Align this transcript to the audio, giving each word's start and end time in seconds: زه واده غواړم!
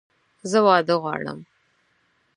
زه 0.51 0.59
واده 0.65 0.95
غواړم! 1.03 1.39